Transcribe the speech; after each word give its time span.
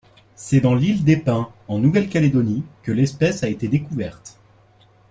C'est 0.35 0.61
dans 0.61 0.73
l'ile 0.73 1.03
des 1.03 1.15
pins 1.17 1.53
en 1.67 1.77
Nouvelle-Calédonie 1.77 2.63
que 2.81 2.91
l'espèce 2.91 3.43
a 3.43 3.49
été 3.49 3.67
découverte. 3.67 4.39